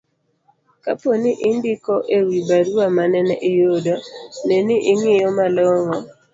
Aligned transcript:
kapo 0.83 1.09
ni 1.21 1.31
indiko 1.49 1.93
e 2.17 2.19
wi 2.27 2.39
barua 2.49 2.85
manene 2.97 3.33
iyudo, 3.49 3.93
ne 4.47 4.57
ni 4.65 4.77
ing'iyo 4.91 5.27
malong'o 5.37 5.97